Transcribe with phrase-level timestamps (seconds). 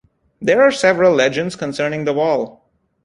[0.41, 2.65] There are several legends concerning the wall.